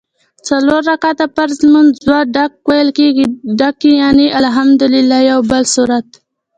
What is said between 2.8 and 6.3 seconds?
کېږي ډک یعني الحمدوالله او یوبل سورت